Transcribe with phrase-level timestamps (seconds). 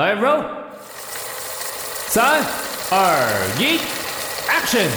[0.00, 0.42] 来，roll，
[2.08, 2.40] 三、
[2.90, 2.96] 二、
[3.58, 3.76] 一
[4.48, 4.88] ，action！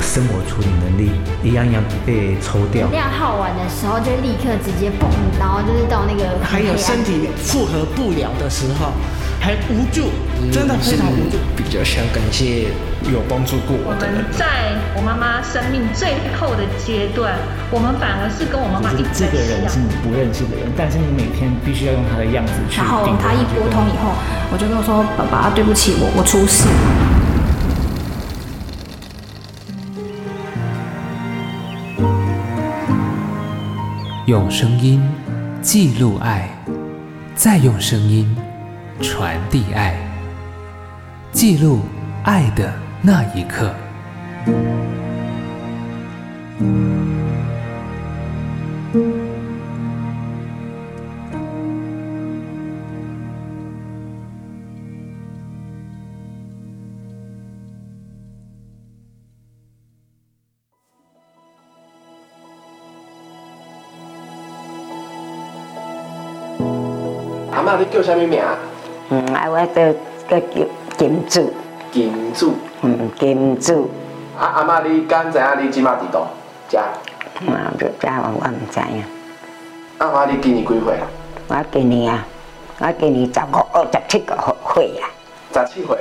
[0.00, 1.10] 生活处理能力
[1.44, 2.88] 一样一样被抽掉。
[2.88, 5.06] 量耗完的时候，就立刻直接蹦，
[5.38, 6.42] 然后就是到那个。
[6.42, 8.92] 还有身体负荷不了的时候，
[9.46, 10.10] 还无助，
[10.50, 11.38] 真的非常无助。
[11.56, 12.66] 比较想感谢
[13.06, 14.24] 有帮助过我的人。
[14.32, 17.38] 在我妈妈生命最后的阶段，
[17.70, 19.22] 我们反而是跟我妈妈一直。
[19.22, 22.78] 这个人是你不认识的人，但是你每天必须要用他的样子去。
[22.78, 24.18] 然后他一拨通以后，
[24.50, 26.66] 我就跟我说：“爸爸，对不起，我我出事。”
[34.26, 35.00] 用声音
[35.62, 36.50] 记录爱，
[37.36, 38.26] 再用声音
[39.02, 39.94] 传递爱，
[41.30, 41.80] 记录
[42.24, 43.72] 爱的那一刻。
[67.52, 68.40] 阿嬷，你叫啥物名？
[69.10, 69.92] 嗯，啊，我叫
[70.28, 70.46] 叫
[70.96, 71.52] 金主。
[71.92, 72.54] 金主。
[72.82, 73.88] 嗯，金主。
[74.38, 76.26] 啊，阿妈，你敢知影你即马伫倒？
[76.68, 76.80] 遮。
[77.40, 79.04] 嗯，这遮我我唔知影。
[79.98, 80.98] 阿妈，你今年几岁？
[81.48, 82.26] 我今年啊，
[82.80, 84.36] 我今年十五、二十七个
[84.74, 85.08] 岁啊。
[85.54, 85.96] 十七岁。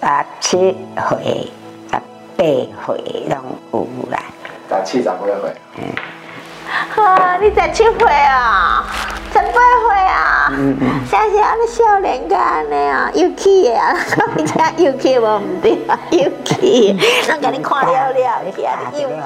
[0.00, 0.06] 十
[0.40, 0.76] 七
[1.08, 1.50] 岁、
[1.90, 1.96] 十
[2.36, 2.44] 八
[2.84, 3.38] 岁拢
[3.72, 4.22] 有啦。
[4.68, 5.50] 十七、十八岁。
[5.78, 5.84] 嗯。
[6.66, 8.84] 啊，你十七岁啊？
[9.32, 10.48] 十八岁啊？
[10.52, 11.06] 嗯嗯。
[11.06, 13.96] 像是安尼少年家安尼啊，有气的啊，
[14.36, 16.96] 你听有气无唔对啊，有气，
[17.28, 19.16] 人家你看了了，你听你有气。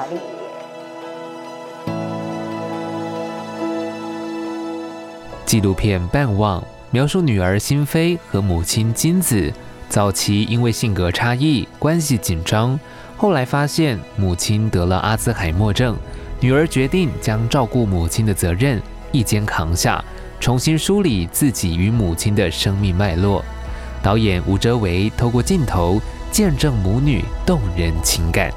[5.45, 9.51] 纪录片《伴望》描述女儿心扉和母亲金子
[9.89, 12.79] 早期因为性格差异关系紧张，
[13.17, 15.97] 后来发现母亲得了阿兹海默症，
[16.41, 20.03] 女儿决定将照顾母亲的责任一肩扛下，
[20.39, 23.43] 重新梳理自己与母亲的生命脉络。
[24.01, 25.99] 导演吴哲维透过镜头
[26.31, 28.49] 见证母女动人情感。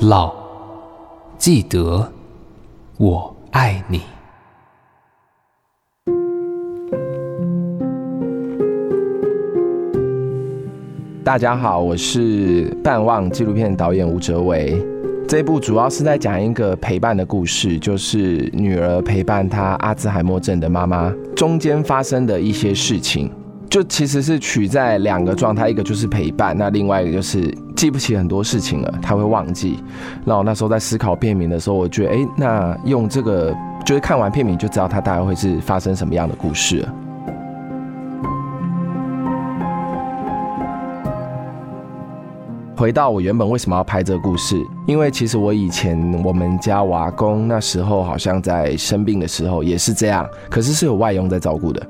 [0.00, 0.32] 老，
[1.38, 2.12] 记得。
[2.98, 4.15] 我爱你。
[11.26, 14.80] 大家好，我是《半望》纪录片导演吴哲维。
[15.26, 23.28] 这部主要是在讲一个陪伴的故事，就是女儿陪伴她阿兹海默症的妈妈中间发生的一些事情。
[23.68, 29.80] 就其实是取在两个状态，一个就是陪伴，那另外一个就是记不起很多事情了，他会忘记。
[30.24, 33.52] 那我那时候在思考片名的时候，我觉得，哎、那用这个
[33.84, 36.86] 就是看完片名就知道他大概会是发生什么样的故事。
[42.76, 51.84] 回到我原本为什么要拍这个故事，因为其实我以前我们家娃公那时候好像在生病的时候也是这样，可是是有外佣在照顾的。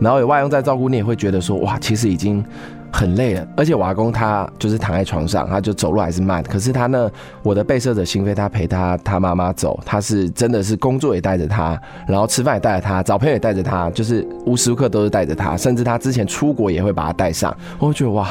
[0.00, 2.44] 然后有外佣在照顾，你也会觉得说哇，其实已经
[2.92, 3.46] 很累了。
[3.56, 6.42] 而且娃工他就是躺在床上，他就走路还是慢。
[6.42, 7.08] 可是他呢，
[7.44, 15.56] 我的被摄者心扉，他陪他他妈妈走，他是真的是工作也带着他，然后吃饭也带着他，找朋友也带着他，就是无时无刻都是带着他。
[15.56, 17.56] 甚至他之前出国也会把他带上。
[17.78, 18.28] 我觉得哇，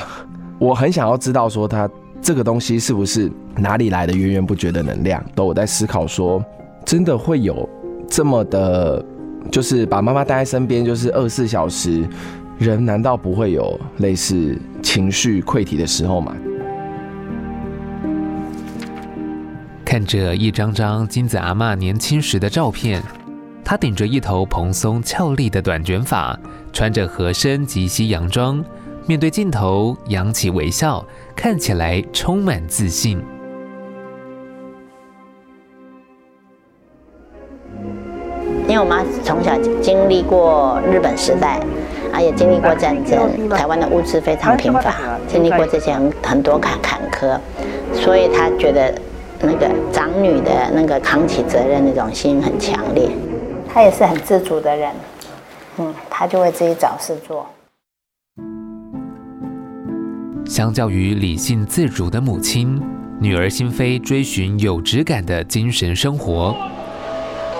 [0.63, 1.89] 我很想要知道说他
[2.21, 5.21] 这个东西是不是哪里来的源源不绝的能量？
[5.35, 6.41] 都我在思考说，
[6.85, 7.67] 真的会有
[8.07, 9.03] 这么的。
[9.51, 12.07] 就是把妈妈带在身边，就是二十四小时，
[12.57, 16.33] 人难道不会有类似情绪溃堤的时候吗？
[19.83, 23.03] 看着一张张金子阿嬷年轻时的照片，
[23.65, 26.39] 她顶着一头蓬松俏丽的短卷发，
[26.71, 28.63] 穿着合身及膝洋装，
[29.05, 31.03] 面对镜头扬起微笑，
[31.35, 33.21] 看起来充满自信。
[38.65, 39.51] 因为我妈从小
[39.81, 41.59] 经历过日本时代，
[42.13, 47.37] 啊，也经历过战争，台湾的物资非常贫乏，经历过这些很很多坎坎坷，
[47.93, 48.95] 所以她觉得
[49.41, 53.09] 那个长女的那个扛起责任那种心很强烈。
[53.71, 54.91] 她也是很自主的人，
[55.77, 57.45] 嗯，她就会自己找事做。
[60.53, 62.79] 相较于理性自主的母亲，
[63.19, 66.55] 女儿心扉追寻有质感的精神生活。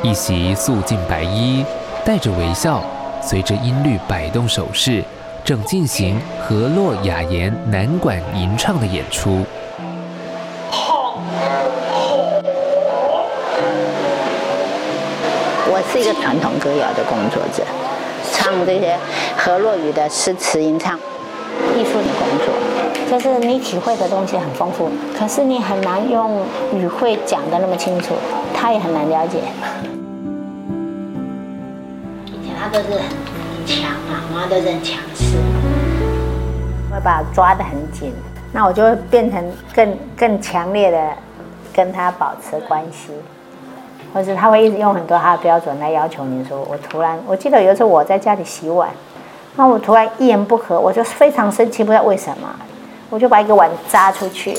[0.03, 1.65] 一袭素净白衣，
[2.05, 2.83] 带着微笑，
[3.19, 5.03] 随着音律摆动手势，
[5.43, 9.43] 正进行河洛雅言南管吟唱的演出。
[15.65, 17.63] 我是一个传统歌谣的工作者，
[18.31, 18.95] 唱这些
[19.35, 20.95] 河洛语的诗词吟唱，
[21.75, 22.53] 艺术的工作，
[23.13, 26.41] 就是你体会的东西很丰富，可是你很难用
[26.73, 28.15] 语汇讲的那么清楚，
[28.55, 29.37] 他也很难了解。
[32.25, 35.37] 以前他都是很强啊，妈妈都是强势，
[36.91, 38.11] 会把我抓得很紧，
[38.51, 41.09] 那我就会变成更更强烈的
[41.71, 43.11] 跟他保持关系。
[44.11, 48.89] 或者他会一直用很多他的标准来要求你说，我突然我记得有一次我在家里洗碗，
[49.55, 52.49] 那我突然一言不合，我就非常生气，不知道为什么，
[53.13, 54.57] 我就把一个碗砸出去，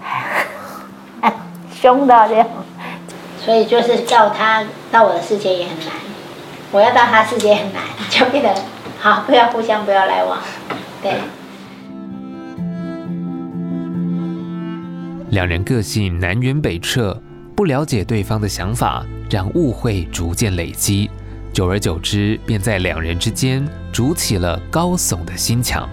[1.78, 2.48] 凶到这样，
[3.38, 5.88] 所以就是叫他到我的世界也很难，
[6.72, 8.54] 我要到他世界很难，就变得
[8.98, 10.38] 好，不要互相不要来往，
[11.02, 11.16] 对。
[15.28, 17.20] 两人个性南辕北辙。
[17.54, 21.10] 不了解对方的想法，让误会逐渐累积，
[21.52, 25.86] 久而久之，便在两人之间筑起了高耸的心墙。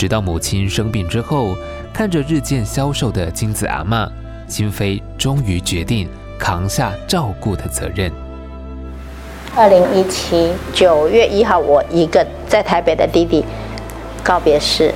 [0.00, 1.54] 直到母亲生病之后，
[1.92, 4.08] 看着日渐消瘦的金子阿嬷，
[4.48, 6.08] 心扉终于决定
[6.38, 8.10] 扛下照顾的责任。
[9.54, 13.44] 二零一七九月一号，我一个在台北的弟弟
[14.24, 14.90] 告别式，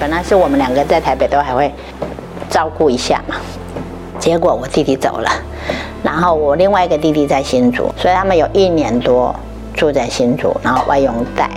[0.00, 1.72] 本来是我们两个在台北都还会
[2.50, 3.36] 照顾一下嘛。
[4.18, 5.30] 结果我弟弟走了，
[6.02, 9.32] 然后我另外一个弟弟在新竹，所以他们有一年多
[9.74, 11.48] 住在新竹，然后外佣带。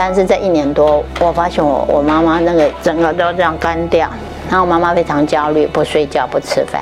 [0.00, 4.08] 但是这一年多，我发现我我妈妈那个整个都这样干掉，
[4.48, 6.80] 然后我妈妈非常焦虑，不睡觉不吃饭，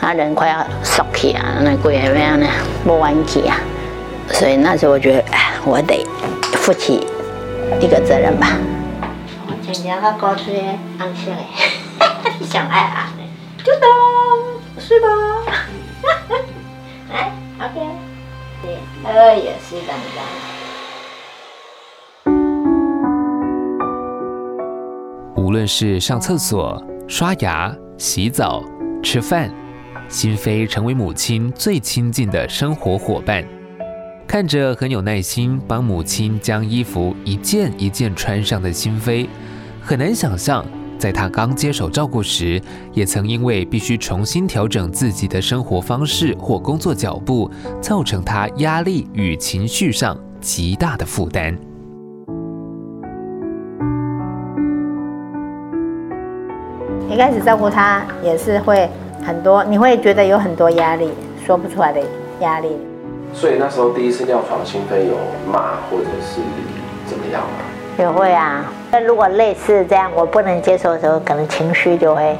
[0.00, 2.46] 她人快要缩起啊，那鬼也没有呢，
[2.84, 3.56] 不弯起啊。
[4.32, 6.04] 所以那时候我觉得，哎，我得
[6.54, 7.06] 负起
[7.80, 8.48] 一个责任吧。
[9.46, 11.46] 我今天他高出来，安心哎，
[12.50, 13.12] 想爱啊。
[13.64, 13.88] 就当，
[14.80, 15.06] 睡吧。
[17.12, 17.30] 来，
[17.64, 17.80] OK。
[18.62, 20.55] 对，呃，也是这样。
[25.56, 28.62] 无论是上厕所、刷牙、洗澡、
[29.02, 29.50] 吃饭，
[30.06, 33.42] 心扉成为母亲最亲近的生活伙伴。
[34.26, 39.26] 看着很有耐心帮母亲将衣服一件一件穿上的心扉，
[39.80, 40.62] 很难想象。
[40.98, 42.60] 在他刚接手照顾时，
[42.92, 47.50] 也曾因为必须重新调整自己的生活方式或工作脚步，
[47.80, 51.58] 造成他压力与情绪上极大的负担。
[57.16, 58.86] 一开始照顾他也是会
[59.24, 61.10] 很多，你会觉得有很多压力，
[61.46, 61.98] 说不出来的
[62.40, 62.76] 压力。
[63.32, 65.16] 所以那时候第一次尿床，心扉有
[65.50, 66.42] 骂或者是
[67.06, 67.48] 怎么样吗？
[67.96, 72.36] 也会啊，那如果类似这样我不能接受的时候，可能情绪就会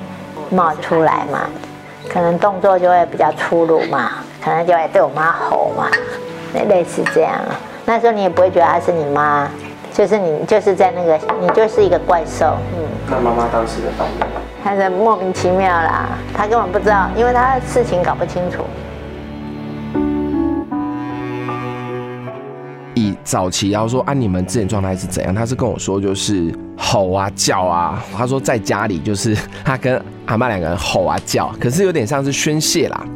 [0.50, 1.49] 冒出来嘛，
[2.06, 5.88] 可能动作就会比较粗鲁嘛，可能就会对我妈吼嘛，
[6.52, 7.32] 那类似这样。
[7.87, 9.49] 那时候你也不会觉得她是你妈，
[9.90, 12.58] 就是你就是在那个你就是一个怪兽。
[12.76, 12.84] 嗯。
[13.08, 14.35] 那妈妈当时的反应？
[14.66, 18.64] 她是莫名其妙啦，他根本不知道，因为她事情搞不清楚。
[22.96, 25.32] 以早期，然后说啊，你们之前状态是怎样？
[25.32, 28.02] 他是跟我说，就是吼啊叫啊。
[28.12, 33.06] 他说在家里就是 他跟阿妈两个人吼啊叫，可是有点像是宣泄啦，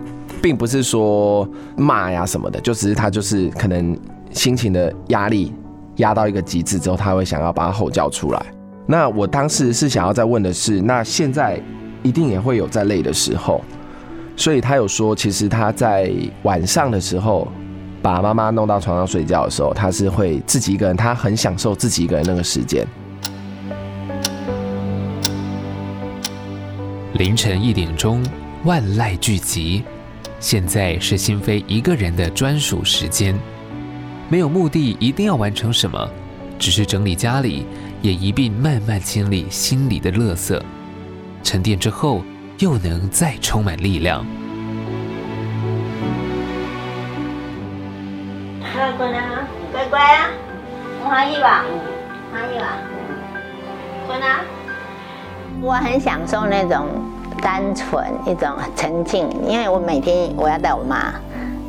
[0.41, 3.99] 并不是说骂呀什么的，就只是他就是可能
[4.31, 5.53] 心情的压力
[5.97, 8.41] 压到一个极致之后，他会想要把他吼叫出来。
[8.91, 11.63] 那我当时是想要再问的是，那现在
[12.03, 13.63] 一定也会有在累的时候，
[14.37, 17.47] 所以他有说，其实他在晚上的时候。
[18.03, 22.87] 把妈妈弄到床上睡觉的时候，他是会自己一个人，他很享受自己一个人那个时间。
[27.13, 28.25] 凌晨一点钟，
[28.65, 29.83] 万籁俱寂，
[30.39, 33.39] 现在是心扉一个人的专属时间，
[34.31, 36.09] 没有目的，一定要完成什么，
[36.59, 37.67] 只是整理家里，
[38.03, 40.59] 也一并慢慢清理心里的垃圾，
[41.43, 42.23] 沉淀之后，
[42.59, 44.25] 又能再充满力量。
[49.73, 50.31] 乖乖啊，
[51.03, 51.65] 我欢喜吧，
[52.33, 52.77] 欢喜吧，
[54.07, 54.41] 困啊！
[55.61, 56.87] 我很享受那种
[57.43, 61.15] 单纯，一种沉静，因为我每天我要带我妈。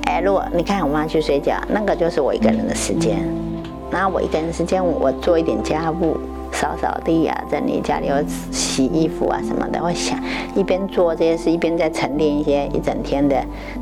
[0.05, 3.19] 哎，如果你看我妈去睡觉，那个就是我一个人的时间。
[3.91, 6.17] 那我一个人时间，我做一点家务，
[6.51, 9.79] 扫扫地啊，在你家里，要洗衣服啊什么的。
[9.83, 10.17] 我想
[10.55, 13.35] 一边做这些事，一边在沉淀一些一整天的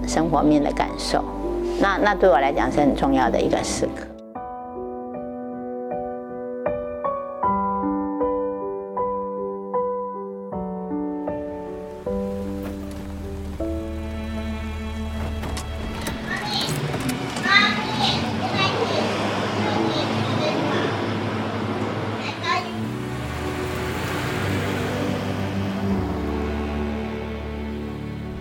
[0.08, 1.24] 生活面的感受。
[1.80, 4.09] 那那对我来讲是很重要的一个时刻。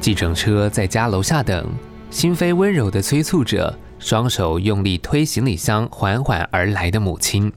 [0.08, 1.66] 计程车在家楼下等，
[2.08, 7.52] 心扉温柔地催促着，双手用力推行李箱缓缓而来的母亲。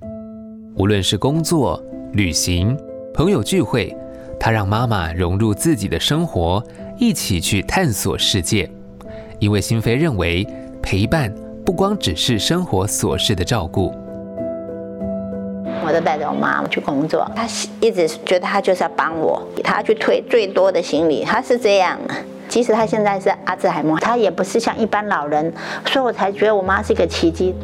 [0.76, 1.82] 无论是工作、
[2.12, 2.78] 旅行、
[3.14, 3.96] 朋友聚会，
[4.38, 6.62] 她让妈妈融入自己的生活，
[7.00, 8.70] 一起去探索世界。
[9.40, 10.46] 因为心扉认为，
[10.84, 11.34] 陪伴
[11.66, 13.94] 不光只是生活琐事的照顾。
[15.86, 17.48] 我都带着我妈妈去工作，她
[17.80, 21.98] 一直觉得她就是要帮我，她去推最多的行李，她是这样。
[22.52, 25.54] 即使她现在是阿兹海默，她也不是像一般老人，
[25.86, 27.56] 所以我才觉得我妈是一个奇迹。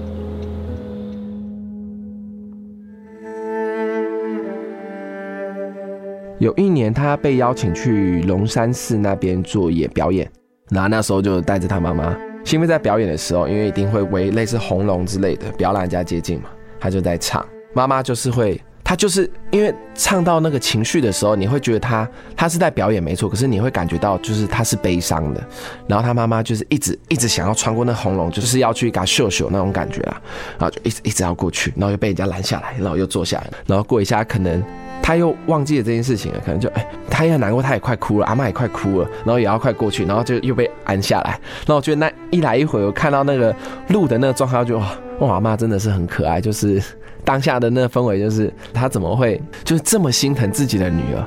[6.40, 10.32] 有一年，他被邀请去龙山寺那边做演表演，
[10.70, 12.16] 然后那时候就带着他妈妈。
[12.54, 16.48] 因为在表演的时候，因为一定会围类似红龙之类的，不要让人家接近嘛，
[16.80, 17.46] 他就在唱。
[17.74, 25.44] 妈妈就是会，他就是因为唱到那个情绪的时候，你会觉得他他是在表演没错，可是你会感觉到就是他是悲伤的。
[25.88, 30.22] 然后他妈妈就是一直一直想要穿过那红龙，就是要去给他秀秀那种感觉啦，
[30.58, 34.64] 然后就一直一直要过去，然后又被人家拦下来，然后又坐下来，然后过一下可能。
[35.00, 41.30] 他又忘记了这件事情了，可能就哎、他也难过，他也快哭了，阿妈也快哭了，然后也要快过去，然后就又被按下来。
[41.66, 43.56] 然后我觉得那一来一回，我看到那个
[43.90, 46.84] 路的那个状态，就哇，哇，阿妈真的是很可爱，就是
[47.28, 51.22] 当下的那氛围，就是他怎么会就是这么心疼自己的女儿？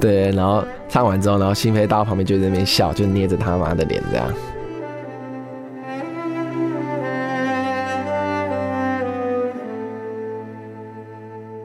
[0.00, 4.26] 对，然后唱完之后，然后心扉到旁边就在那边笑，就捏着他妈的脸这样。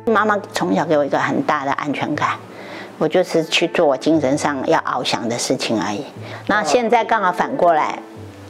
[0.05, 2.33] 妈妈从小给我一个很大的安全感，
[2.99, 6.05] 我就是去做我精神上要翱翔的事情而已。
[6.45, 7.97] 那现在刚好反过来，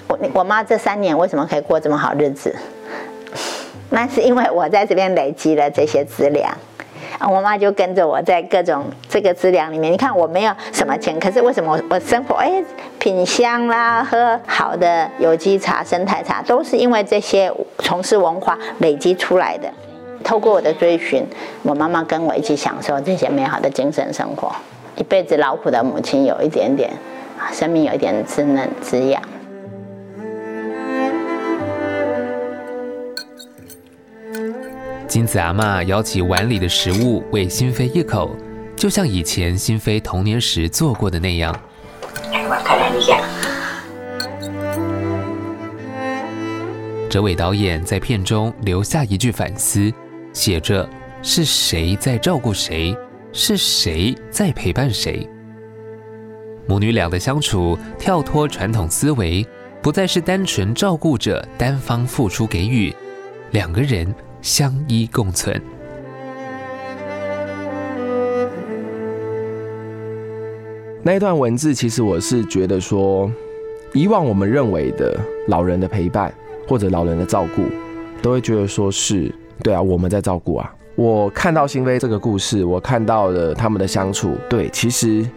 [0.10, 2.53] 我我妈这三年为什么可以过这么好日子？
[3.89, 6.51] 那是因为我在这边累积了这些资粮，
[7.27, 9.91] 我妈就跟着我在各种这个资粮里面。
[9.91, 12.63] 你看我没有什么钱，可是为什么我生活哎
[13.00, 19.67] 品香啦，喝好的有机茶、生态茶，都是因为这些从事文化累积出来的。
[20.24, 21.25] 透过我的追寻，
[21.63, 24.51] 我妈妈跟我一起享受这些美好的精神生活。
[24.98, 26.91] 一辈子劳苦的母亲，有一点点，
[27.51, 29.22] 生命有一点滋嫩滋养。
[35.09, 38.37] 金子阿嬷舀起碗里的食物喂心扉一口，
[38.75, 41.59] 就像以前心扉童年时做过的那样。
[47.09, 49.91] 哲伟导演在片中留下一句反思。
[50.31, 50.87] 写着
[51.23, 52.95] 是谁在照顾谁，
[53.33, 55.27] 是谁在陪伴谁。
[56.67, 59.43] 母女俩的相处跳脱传统思维，
[59.81, 62.93] 不再是单纯照顾者单方付出给予，
[63.49, 65.62] 两个人相依共存。
[71.01, 73.31] 那一段文字，其实我是觉得说，
[73.93, 75.17] 以往我们认为的
[75.48, 76.34] 老人的陪伴
[76.67, 77.63] 或者老人的照顾，
[78.22, 79.34] 都会觉得说是。
[79.62, 80.74] 对啊，我们在照顾啊。
[80.96, 84.38] 我看到心扉这个故事，我看到了他们的相处。
[84.50, 85.27] 对，其实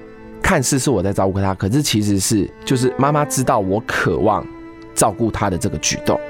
[0.40, 4.47] 看似是我在照顾他，可是其实是就是妈妈知道我渴望
[4.94, 6.21] 照顾他的这个举动，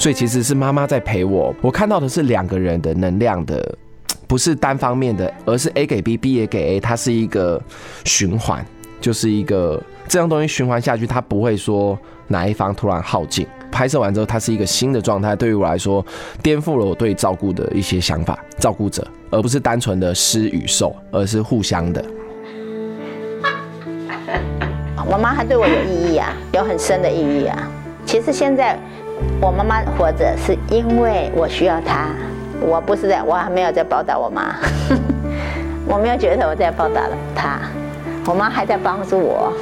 [0.00, 1.54] 所以其实是妈妈在陪我。
[1.60, 3.76] 我看到的是两个人的能量的，
[4.26, 7.62] 不是单方面的，而是 A 给 B，B 也给 A，它是一个
[8.06, 8.64] 循环，
[8.98, 9.78] 就是一个
[10.08, 13.46] 这样东西循环下去，它不会说哪一方突然耗尽。
[13.70, 15.36] 拍摄完之后，它是一个新的状态。
[15.36, 16.02] 对于我来说，
[16.42, 18.42] 颠覆了我对照顾的一些想法。
[18.58, 22.02] 照顾者，而不是单纯的施与受，而是互相的。
[25.06, 27.70] 我妈还对我有意义啊，有很深的意义啊。
[28.06, 28.76] 其实现在
[29.40, 32.08] 我妈妈活着，是因为我需要她。
[32.60, 34.54] 我不是在，我还没有在报答我妈。
[35.88, 37.58] 我没有觉得我在报答了她，
[38.26, 39.52] 我妈还在帮助我。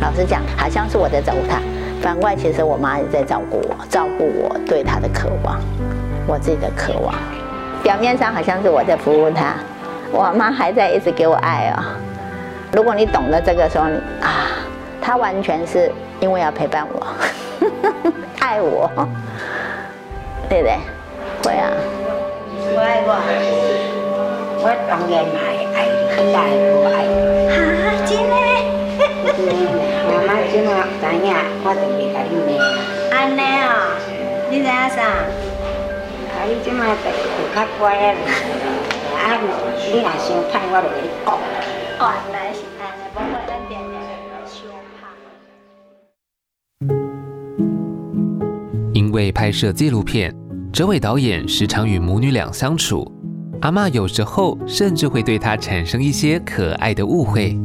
[0.00, 1.58] 老实讲，好像是我在照顾她。
[2.00, 5.58] 反过来，其实我妈也在照顾我，照顾我对她的渴望，
[6.26, 7.14] 我自己的渴望。
[7.82, 9.54] 表面上好像是我在服务她，
[10.12, 11.82] 我妈还在一直给我爱、哦。
[12.72, 13.86] 如果你懂得这个时候，
[14.20, 14.46] 啊，
[15.00, 17.06] 她完全是因为要陪伴我，
[18.40, 18.90] 爱我，
[20.48, 20.78] 对不对？
[21.42, 21.70] 会啊。
[22.68, 23.10] 我爱我，
[24.62, 25.38] 我当然爱
[25.74, 25.78] 爱，
[26.34, 26.36] 爱
[26.74, 26.96] 我爱。
[27.52, 27.56] 哈，
[28.06, 28.34] 真的。
[30.06, 30.68] 妈妈今晚
[31.00, 31.28] 知影，
[31.64, 32.48] 我就袂甲你骂。
[33.16, 33.68] 安尼哦，
[34.50, 34.98] 你知影啥？
[35.02, 37.14] 啊，你今晚就会
[37.54, 37.98] 较乖啊。
[39.16, 40.94] 啊，你若想歹，我就会
[41.24, 41.28] 讲。
[41.98, 42.00] 原
[42.32, 42.45] 来是安尼，
[49.16, 50.30] 为拍摄纪录片，
[50.70, 53.10] 这位导演时常与母女俩相处。
[53.62, 57.58] 阿嬷有时候甚至会对他产生一些可爱的误会。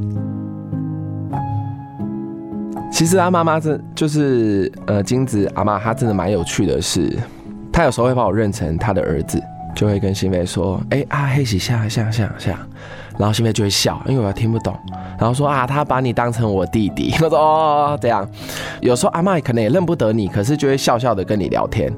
[2.89, 7.19] 其实阿妈妈真就是呃金子阿妈，她真的蛮有趣的是，
[7.69, 9.37] 她有时候会把我认成她的儿子，
[9.75, 12.59] 就会跟新飞说：“哎、欸、啊，黑喜下下下下。”
[13.17, 14.77] 然后新飞就会笑，因为我要听不懂。
[15.19, 17.13] 然后说啊，他把你当成我弟弟。
[17.21, 18.27] 我说哦，这样。
[18.79, 21.91] 有时候阿嬷可能也认不得你，可是就会笑笑的跟你聊天。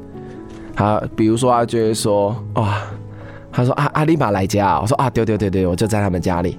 [0.75, 2.77] 他比如说他就会说哇。
[3.55, 6.57] 他说啊，阿里玛来家，我说啊，丢丢丢丢，我就在他们家里。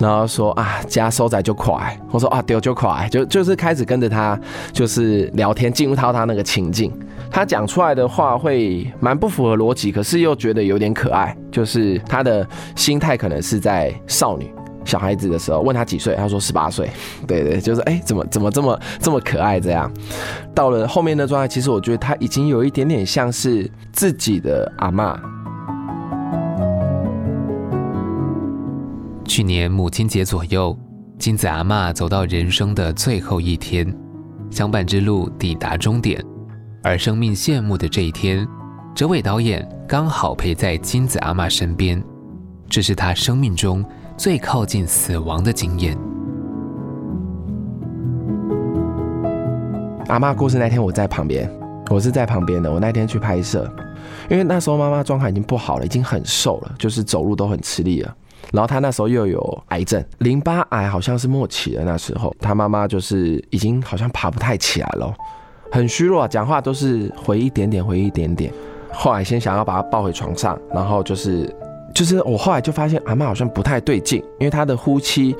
[0.00, 4.36] 然后说啊，家收仔就快，我说啊，丢就快，就就是开始跟着他，
[4.72, 6.92] 就是聊天，进入到他那个情境。
[7.34, 14.48] 他讲出来的话会蛮不符合逻辑，可是又觉得有点可爱，就是他的心态可能是在少女
[14.84, 15.58] 小孩子的时候。
[15.58, 16.88] 问他几岁，他说十八岁。
[17.26, 19.92] 对对，就是哎、怎么怎么这么这么可爱这样。
[20.54, 25.18] 到了后面的状态，其实我觉得他已经有一点点像是自己的阿嬷。
[29.24, 30.78] 去年母亲节左右，
[31.18, 33.92] 金子阿嬷走到人生的最后一天，
[34.52, 36.24] 相伴之路抵达终点，
[36.86, 38.46] 而生命谢幕的这一天，
[38.94, 42.04] 哲伟导演刚好陪在金子阿嬷身边，
[42.68, 43.82] 这是他生命中
[44.18, 45.96] 最靠近死亡的经验。
[50.08, 51.50] 阿嬷过世那天，我在旁边，
[51.88, 52.70] 我是在旁边的。
[52.70, 53.66] 我那天去拍摄，
[54.28, 58.14] 因为那时候妈妈状态已经不好了，已经很瘦了，就是走路都很吃力了。
[58.52, 65.14] 然后他那时候又有癌症，淋巴癌好像是末期的那时候，他妈妈就是已经好像爬不太起来了，
[65.74, 68.52] 很虚弱啊，讲话都是回一点点，回一点点。
[68.92, 71.52] 后来先想要把他抱回床上，然后就是
[71.92, 75.34] 就是我后来就发现阿妈好像不太对劲，因为她的呼吸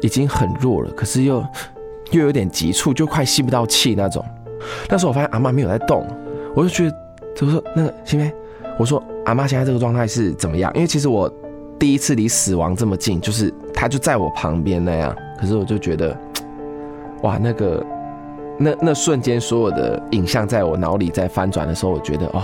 [0.00, 1.44] 已经很弱了，可是又
[2.12, 4.24] 又有点急促，就快吸不到气那种。
[4.88, 6.06] 那时候我发现阿妈没有在动，
[6.54, 6.96] 我就觉得，
[7.34, 8.32] 就说那个新飞，
[8.78, 10.70] 我说阿妈现在这个状态是怎么样？
[10.76, 11.28] 因为其实我。
[11.80, 16.16] 第一次离死亡这么近，就是她就在我旁边那样，可是我就觉得，
[17.22, 17.84] 哇，那个
[18.58, 22.42] 那那瞬间所有的影像在我脑里在翻转的时候，我觉得哦，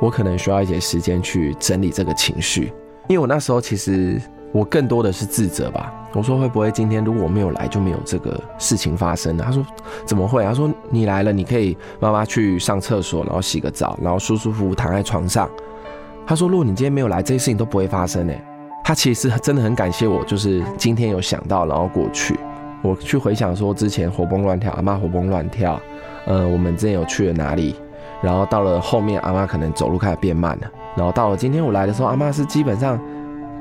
[0.00, 2.72] 我可能需要一些时间去整理这个情绪，
[3.08, 4.20] 因为我那时候其实
[4.52, 5.92] 我更多的是自责吧。
[6.12, 9.42] 我说会不会今天如果我没有来就没有这个事情发生呢？
[9.44, 9.66] 他说
[10.06, 10.44] 怎么会？
[10.44, 15.50] 他说你来了，你可以妈妈去上厕所，然后洗个澡，然后舒舒服服躺在床上。
[16.24, 18.32] 他说如果你今天没有来，这些事情都不会发生呢。
[18.84, 22.38] 他其实真的很感谢我，就是今天有想到，然后过去，
[22.84, 25.80] 我去回想说之前活蹦乱跳，阿妈活蹦乱跳，
[26.26, 27.74] 呃，我们之前有去了哪里，
[28.22, 33.00] 然后到了后面，阿妈可能走路开始变慢了，然后到了今天我来的时候，阿妈是基本上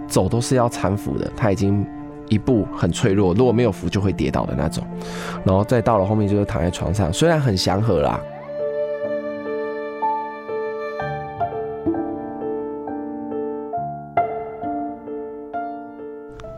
[0.09, 1.87] 走都是要搀扶的，她已经
[2.27, 4.83] 一步很脆弱，如果没有扶就会跌倒的那种，
[5.45, 8.19] 然后再到了后面就是躺在床上，虽然很祥和啦。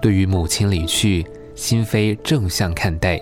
[0.02, 3.20] 对于母亲离去，心扉正向看待。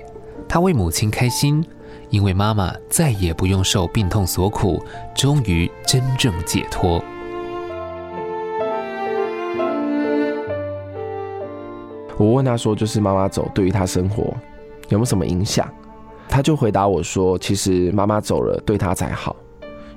[0.50, 1.66] 他为母亲开心，
[2.10, 4.84] 因为妈妈再也不用受病痛所苦，
[5.16, 7.02] 终于真正解脱。
[12.18, 14.24] 我问他说：“就是妈妈走，对于他生活
[14.90, 15.68] 有没有什么影响？”
[16.30, 19.36] 他就回答我说：“其实妈妈走了，对他才好，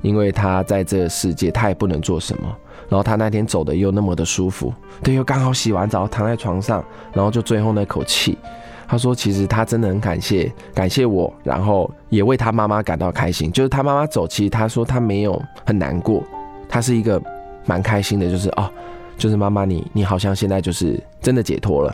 [0.07, 2.57] 因为他在这个世界，他也不能做什么。”
[2.89, 8.39] 然后他那天走的又那么的舒服，对，又刚好洗完澡躺在床上，然后就最后那口气，
[8.87, 13.51] 他说其实他真的很感谢，感谢我，然后也为他妈妈感到开心。
[13.51, 16.23] 就是他妈妈走，其实他说他没有很难过，
[16.69, 17.21] 他是一个
[17.65, 18.71] 蛮开心的，就是哦，
[19.19, 21.93] 就是妈妈你你好像现在就是真的解脱了。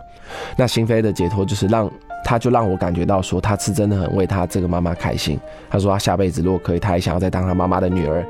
[0.57, 1.91] 那心扉的解脱就是让
[2.25, 5.39] 他就让我感觉到说他是真的很为他这个妈妈开心。
[5.69, 8.25] 他说他下辈子如果可以，他也想要再当他妈妈的女儿。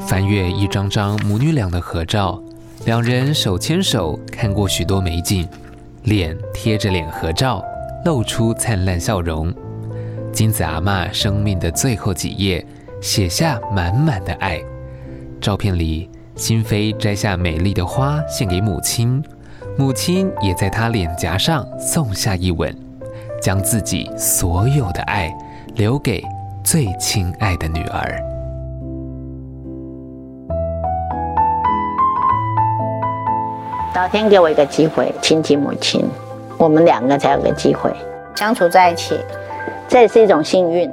[0.00, 2.42] 翻阅一张张母女俩的合照，
[2.84, 5.48] 两人手牵手看过许多美景，
[6.04, 7.62] 脸贴着脸合照，
[8.04, 9.52] 露出灿烂笑容。
[10.32, 12.64] 金子阿嬷生命的最后几页，
[13.00, 14.60] 写下满满的爱。
[15.40, 19.22] 照片里，心飞摘下美丽的花献给母亲，
[19.76, 22.74] 母亲也在她脸颊上送下一吻，
[23.42, 25.30] 将自己所有的爱
[25.74, 26.24] 留给
[26.64, 28.18] 最亲爱的女儿。
[33.94, 36.02] 老天给我一个机会亲近母亲，
[36.56, 37.94] 我们两个才有个机会
[38.34, 39.20] 相处在一起，
[39.86, 40.90] 这也是一种幸运。